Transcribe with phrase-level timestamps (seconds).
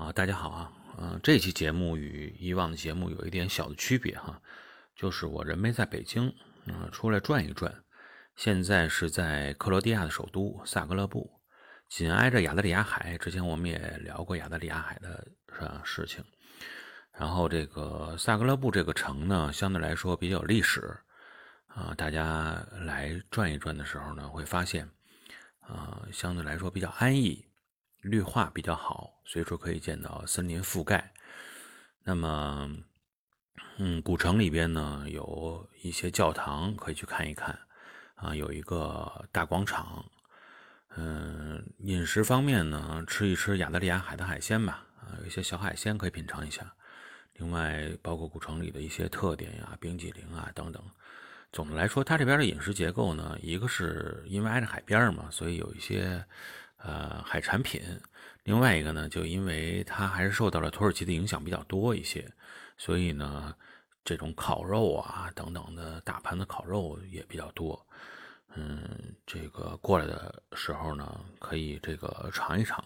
[0.00, 4.40] 啊，大家好啊，嗯，这期节目与以往的节目有一点小的区别哈，
[4.96, 6.34] 就是我人没在北京，
[6.64, 7.70] 嗯，出来转一转，
[8.34, 11.30] 现在是在克罗地亚的首都萨格勒布，
[11.90, 13.18] 紧挨着亚得里亚海。
[13.18, 15.22] 之前我们也聊过亚得里亚海的
[15.58, 16.24] 啊事情，
[17.12, 20.80] 然后这个萨格勒布这个城呢，相对来说比较有历史
[21.66, 24.88] 啊，大家来转一转的时候呢，会发现
[25.60, 27.44] 啊，相对来说比较安逸。
[28.02, 31.12] 绿化比较好，随处可以见到森林覆盖。
[32.02, 32.74] 那么，
[33.76, 37.58] 嗯，古城里边呢有一些教堂可以去看一看，
[38.14, 40.04] 啊，有一个大广场。
[40.96, 46.74] 嗯，饮食方面呢，吃一吃亚得里亚海的海鲜吧，啊，有一些小海鲜可以品尝一下。
[47.34, 50.82] 另外，包括古城里的一些特点呀，冰激凌啊等等。
[51.52, 56.24] 总的来说，它这边的饮食结构呢，一个是因为挨着海边嘛，所以有一些。
[56.82, 57.82] 呃，海产品，
[58.44, 62.26] 另外一个呢，就因为它还是受到了土耳其的影响比较多一些，
[62.78, 63.54] 所以呢，
[64.02, 67.86] 这种烤肉啊等等的大盘的烤肉也比较多。
[68.54, 72.82] 嗯，这个过来的时候呢，可以这个尝一尝。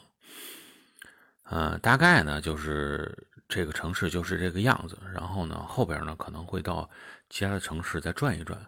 [1.44, 3.16] 呃，大概呢就是
[3.48, 6.90] 这个城市就是这个样子，然后呢后边呢可能会到
[7.30, 8.58] 其他的城市再转一转。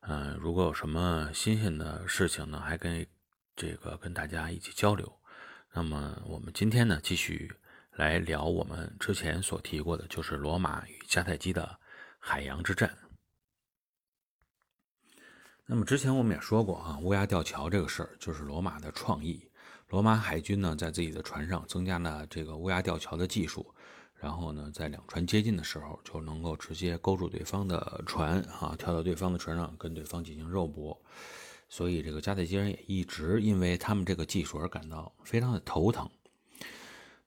[0.00, 3.06] 嗯，如果有什么新鲜的事情呢，还跟。
[3.56, 5.10] 这个跟大家一起交流。
[5.72, 7.50] 那么我们今天呢，继续
[7.92, 11.78] 来聊我们之前所提过的，就是罗马与迦太基的
[12.18, 12.96] 海洋之战。
[15.64, 19.48] 那么之前我们也说过啊，乌鸦吊桥这个事儿就是罗马的创意。
[19.88, 23.74] 罗马海军呢，在自己的船上增加了这个乌鸦吊桥的技术，
[24.14, 31.00] 然后呢，在两船接近的时候，就能够直接勾住对方的船啊，跳到对方的船上，跟对方进行肉搏。
[31.74, 36.06] 所以，这个迦太基人也一直因为他们这个技术而感到非常的头疼。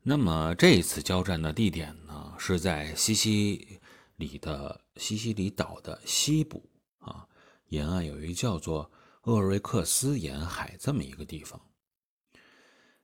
[0.03, 3.79] 那么，这一次交战的地点呢，是在西西
[4.17, 6.63] 里的西西里岛的西部
[6.99, 7.27] 啊，
[7.69, 8.91] 沿岸有一个叫做
[9.23, 11.59] 厄瑞克斯沿海这么一个地方。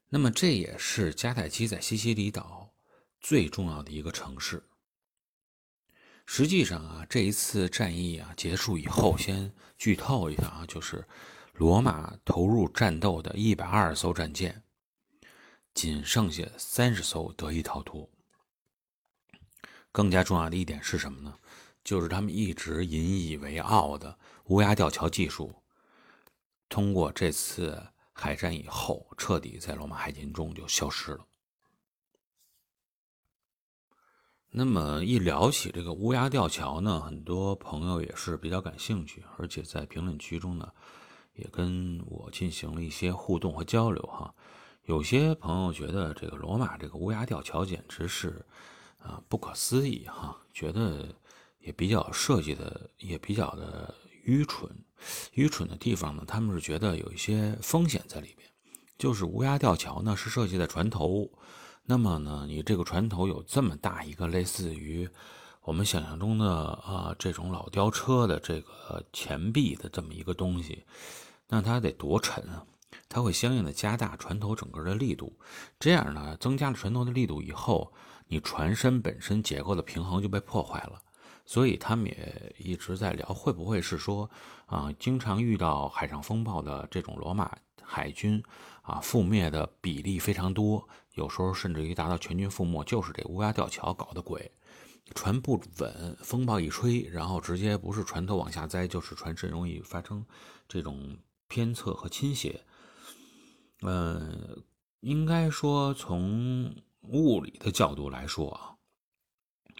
[0.09, 2.71] 那么，这也是迦太基在西西里岛
[3.19, 4.61] 最重要的一个城市。
[6.27, 11.05] 实际上啊，这一次战役啊结束以后，先剧透一下啊，就是
[11.53, 14.63] 罗马投入战斗的一百二十艘战舰，
[15.73, 18.09] 仅剩下三十艘得以逃脱。
[19.91, 21.37] 更加重要的一点是什么呢？
[21.83, 25.53] 就是他们一直引以为傲的乌鸦吊桥技术，
[26.69, 31.25] 通过这次海战以后，彻底在罗马海军中就消失了。
[34.51, 40.71] 那么一聊起这个乌鸦吊桥呢，很多朋友也是比较感兴趣，而且在评论区中呢，
[41.33, 44.33] 也跟我进行了一些互动和交流哈。
[44.85, 48.43] 有些朋友觉得这个罗马这个乌鸦吊桥简直是
[48.97, 51.07] 啊不可思议哈，觉得
[51.59, 53.93] 也比较设计的也比较的
[54.23, 54.69] 愚蠢。
[55.33, 58.49] 愚蠢的地方呢，他们是觉得有一些风险在里边，
[58.97, 61.31] 就是乌鸦吊桥呢是设计在船头。
[61.83, 65.09] 那么呢，你这个船头有这么大一个类似于
[65.63, 70.83] 我们想象中的啊这种老吊车的这个前臂的这么一个东西，
[71.47, 72.65] 那它得多沉啊？
[73.07, 75.37] 它会相应的加大船头整个的力度，
[75.79, 77.93] 这样呢，增加了船头的力度以后，
[78.27, 80.99] 你船身本身结构的平衡就被破坏了。
[81.45, 84.29] 所以他们也一直在聊，会不会是说
[84.65, 88.41] 啊，经常遇到海上风暴的这种罗马海军
[88.81, 90.87] 啊，覆灭的比例非常多。
[91.13, 94.49] 有时候甚至于达到全军覆没，就是这乌鸦吊桥搞的鬼，
[95.13, 100.25] 船不稳，风暴一吹，然后直接不是船头往下栽，就是船身容易发生
[100.67, 101.17] 这种
[101.47, 102.63] 偏侧和倾斜。
[103.81, 104.63] 嗯，
[104.99, 108.75] 应该说从物理的角度来说啊，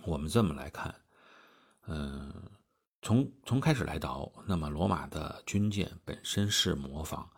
[0.06, 0.94] 我们这么来看，
[1.88, 2.34] 嗯，
[3.02, 7.30] 从从开始来倒，那么罗马的军舰本身是模仿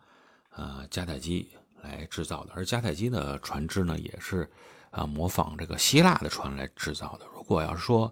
[0.50, 1.48] 呃迦太基。
[1.82, 4.50] 来制造的，而迦太基的船只呢，也是
[4.90, 7.26] 啊模仿这个希腊的船来制造的。
[7.44, 8.10] 如果要是说，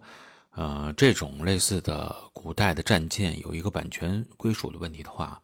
[0.50, 5.40] 呃，这种类似的古代的战舰有一个版权归属的问题的话，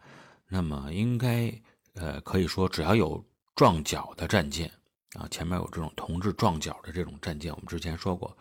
[0.46, 1.50] 那么应该
[1.94, 3.24] 呃可以说，只要有
[3.56, 4.70] 撞角的战舰
[5.14, 8.36] 啊，前面有这种铜制撞角的这种战舰，我们之前说过，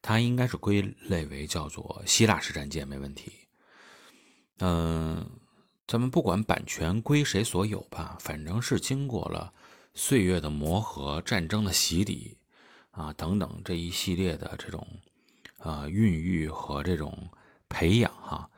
[0.00, 3.32] 它应该是归类为叫做希腊式战舰，没问题。
[4.60, 5.28] 嗯。
[5.86, 9.52] 咱们不管版权归谁所有吧，反正是经过了
[9.92, 12.38] 岁月的磨合、战争的洗礼
[12.90, 14.86] 啊等等这一系列的这种
[15.58, 17.28] 啊孕育和这种
[17.68, 18.50] 培养哈，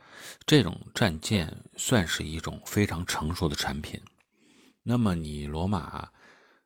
[0.46, 4.00] 这种战舰算是一种非常成熟的产品。
[4.82, 6.08] 那么你罗马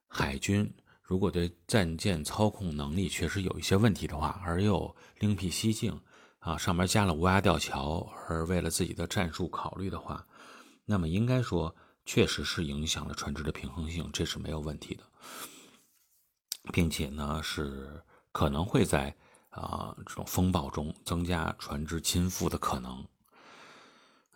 [0.06, 0.72] 海军
[1.02, 6.00] 如果对战舰操控能力确实有一些问题的话，而又另辟蹊径
[6.38, 10.26] 啊，上面加了乌鸦吊桥，而为了自己的战术考虑的话，
[10.84, 11.74] 那么应该说
[12.04, 15.02] 确实是影响了船只的平衡性，这是没有问题的，
[16.72, 18.02] 并且呢是
[18.32, 19.14] 可能会在
[19.50, 23.06] 啊这种风暴中增加船只倾覆的可能。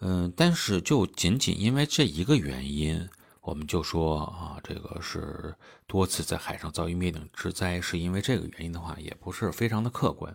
[0.00, 3.06] 嗯，但是就仅仅因为这一个原因，
[3.42, 5.54] 我们就说啊，这个是
[5.86, 10.34] 多次在海上遭遇灭顶之灾，是因为这个原因的话，也不是非常的客观。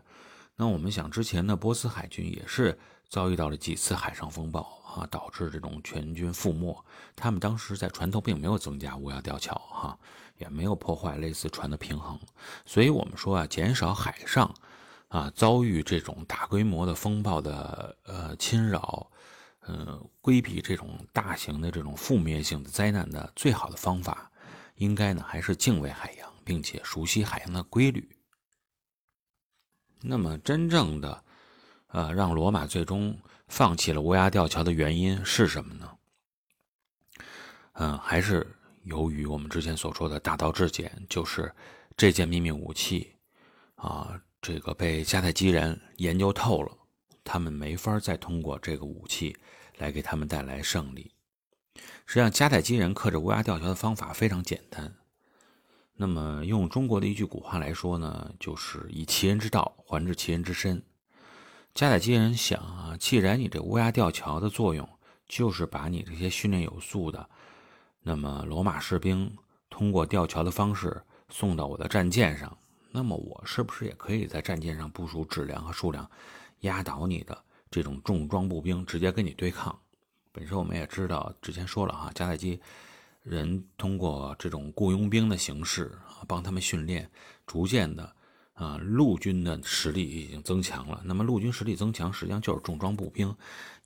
[0.55, 2.77] 那我们想，之前的波斯海军也是
[3.09, 6.85] 遭遇到了几次海上风暴啊，导致这种全军覆没。
[7.15, 9.97] 他们当时在船头并没有增加乌鸦吊桥，哈，
[10.37, 12.19] 也没有破坏类似船的平衡。
[12.65, 14.53] 所以我们说啊，减少海上
[15.07, 19.09] 啊遭遇这种大规模的风暴的呃侵扰。
[19.67, 24.29] 嗯，规避这种大型的这种覆灭性的灾难的最好的方法，
[24.75, 28.07] 应该呢还是敬畏海洋，并且熟悉海洋的规律。
[30.01, 31.24] 那么，真正的，
[31.95, 35.97] 呃，让罗马最终放弃了乌鸦吊桥的原因是什么呢？
[37.75, 38.45] 嗯，还是
[38.83, 41.49] 由于我们之前所说的大道至简，就是
[41.95, 43.15] 这件秘密武器
[43.75, 46.77] 啊，这个被迦太基人研究透了。
[47.23, 49.37] 他们没法再通过这个武器
[49.77, 51.13] 来给他们带来胜利。
[52.05, 54.93] 实际上，迦太基人克制乌鸦吊桥的方法非常简单。
[55.93, 60.83] 那么，用中国的一句古话来说呢，就是以其人之道还治其人之身。
[61.75, 64.87] 迦太基人想啊，既然你这乌鸦吊桥的作用
[65.27, 67.29] 就是把你这些训练有素的，
[68.01, 69.29] 那么罗马士兵
[69.69, 72.57] 通过吊桥的方式送到我的战舰上，
[72.91, 76.09] 那么我是不是也可以在战舰上部署质量和数量？
[76.61, 77.37] 压倒你的
[77.69, 79.77] 这种重装步兵，直接跟你对抗。
[80.31, 82.57] 本身我们也知道，之前说了哈，迦太基
[83.21, 87.11] 人通过这种雇佣兵的形式啊，帮他们训练，
[87.45, 88.15] 逐渐的
[88.55, 91.01] 啊，陆军的实力已经增强了。
[91.05, 93.33] 那么陆军实力增强，实际上就是重装步兵，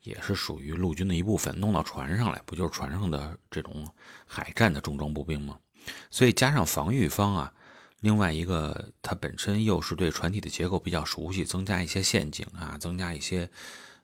[0.04, 1.54] 也是属于陆军的一部分。
[1.60, 3.88] 弄到船上来，不就是船上的这种
[4.26, 5.60] 海战的重装步兵吗？
[6.10, 7.54] 所以加上防御方啊。
[8.02, 13.50] 另外一个，它本身又是对船体的结构比较熟悉，增加一些陷阱啊，增加一些，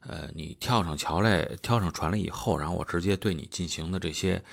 [0.02, 4.44] 呃，你跳上桥来，跳上船了以后，然后我直接对你进行的这些，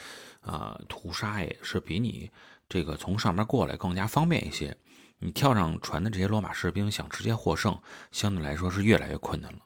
[0.43, 2.31] 啊，屠杀也是比你
[2.69, 4.77] 这个从上面过来更加方便一些。
[5.25, 7.81] 你跳上船的这些罗马士兵想直接获胜，
[8.11, 9.59] 相对来说是越来越困难了。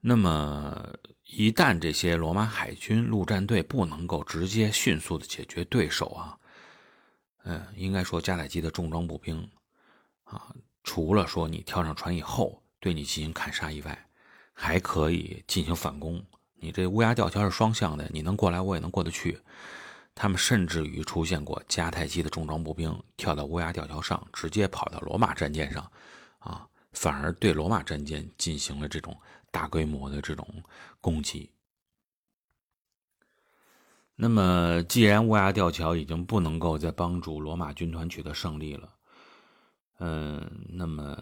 [0.00, 0.92] 那么，
[1.26, 6.36] 一旦这些罗马海军陆战队不能够直接迅速的解决对手啊。
[7.44, 9.48] 嗯，应该说，加太基的重装步兵，
[10.24, 10.52] 啊，
[10.82, 14.08] 除了说你跳上船以后对你进行砍杀以外，
[14.52, 16.24] 还可以进行反攻。
[16.54, 19.38] 你这乌鸦吊桥是双向的，你能过来，我也能过得去。
[20.20, 25.90] 他们甚至于出现过迦太基的重装步兵跳到乌鸦吊桥上，直接跑到罗马战舰上，
[26.40, 29.18] 啊，反而对罗马战舰进行了这种
[29.50, 30.46] 大规模的这种
[31.00, 31.50] 攻击。
[34.14, 38.92] 那么，既然乌鸦吊桥已经不能够再帮助罗马军团取得胜利了，
[40.00, 41.16] 嗯，那么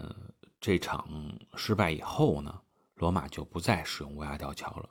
[0.61, 1.09] 这场
[1.55, 2.61] 失败以后呢，
[2.97, 4.91] 罗马就不再使用乌鸦吊桥了。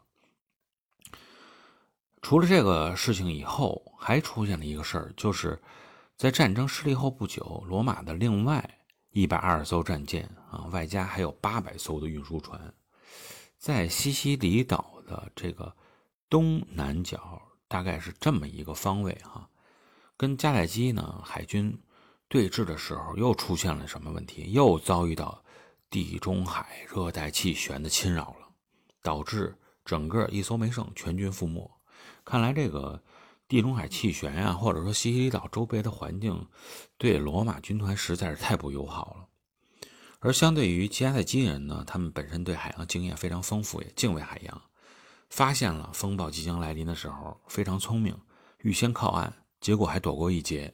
[2.21, 5.61] 除了这个事情以后，还出现了一个事儿，就是
[6.15, 8.77] 在战争失利后不久，罗马的另外
[9.11, 12.73] 一百二十艘战舰啊，外加还有八百艘的运输船，
[13.57, 15.75] 在西西里岛的这个
[16.29, 17.41] 东南角。
[17.69, 19.45] 大概是这么一个方位哈，
[20.15, 21.77] 跟迦太基呢海军
[22.29, 24.53] 对峙的时候，又出现了什么问题？
[24.53, 25.43] 又遭遇到
[25.89, 28.47] 地中海热带气旋的侵扰了，
[29.01, 29.53] 导致
[29.83, 31.69] 整个一艘没剩，全军覆没。
[32.27, 33.01] 看来这个
[33.47, 36.45] 地中海气旋呀，或者说西西里岛周边的环境，
[36.97, 39.79] 对罗马军团实在是太不友好了。
[40.19, 44.61] 而相对于迦太基人呢，他们本身对海洋经验非常丰富，也敬畏海洋。
[45.29, 48.19] 发现了风暴即将来临的时候，非常聪明，
[48.59, 49.31] 预先靠岸，
[49.61, 50.73] 结果还躲过一劫。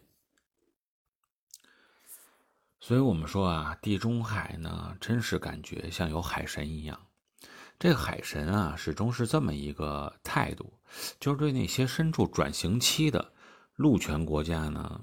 [2.80, 7.00] 所以，我们说啊，地中海呢，真是感觉像有海神一样。
[7.78, 10.74] 这个海神啊，始终是这么一个态度，
[11.20, 13.34] 就是对那些身处转型期的
[13.76, 15.02] 陆权国家呢，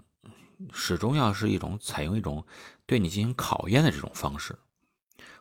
[0.72, 2.44] 始终要是一种采用一种
[2.86, 4.58] 对你进行考验的这种方式。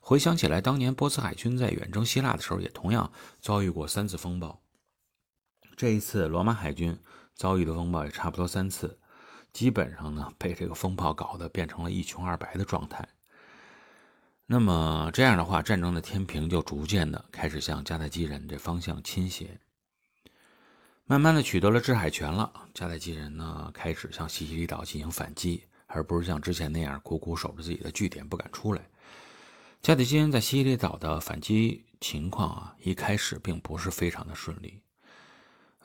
[0.02, 4.62] 回想起来，当年波斯海军在远征希腊的时候，也同样遭遇过三次风暴。
[5.76, 6.98] 这一次，罗马海军
[7.36, 9.00] 遭遇的风暴也差不多三次，
[9.54, 13.08] 基本上呢被这个风暴搞得变成了一穷二白的状态。
[14.48, 19.60] 那么这样的话，战争的天平就逐渐的开始向迦太基人这方向倾斜。
[21.10, 28.88] 慢慢的取得了制海权了，迦太基人呢开始向西西里岛进行反击，而不是像之前那样苦苦守着自己的据点不敢出来。
[29.82, 34.80] 迦太基人在西西里岛的反击情况啊，一开始并不是非常的顺利。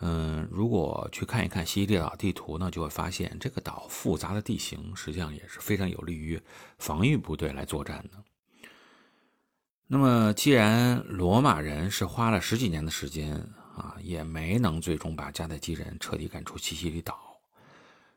[0.00, 6.38] 嗯，如果去看一看西西里岛地图呢，就会发现这个岛复杂的地形实际上也是非常有利于
[6.78, 8.22] 防御部队来作战的。
[9.86, 13.42] 那么，既然罗马人是花了十几年的时间
[13.76, 17.40] 啊，也没能最终把迦太基人彻底赶出西西里岛，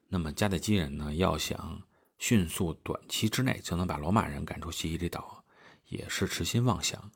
[0.07, 1.81] 那么迦太基人呢，要想
[2.17, 5.43] 迅速短期之内就能把罗马人赶出西西里岛，
[5.87, 7.11] 也是痴心妄想。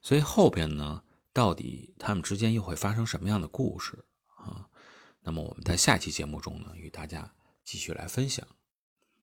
[0.00, 1.02] 所以后边呢？
[1.30, 4.04] 到底他们之间又会发生什么样的故事
[4.34, 4.68] 啊？
[5.20, 7.32] 那么我们在下期节目中呢，与大家
[7.62, 8.44] 继续来分享。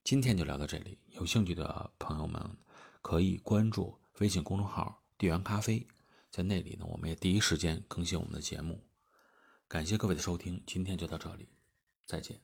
[0.02, 2.58] 今天就聊到这里，有兴趣的朋友们
[3.02, 5.86] 可以关注微信公众号“地缘咖啡”，
[6.36, 8.84] 在那里呢，我们也第一时间更新我们的节目。
[9.70, 11.48] 感谢各位的收听，今天就到这里，
[12.06, 12.42] 再见。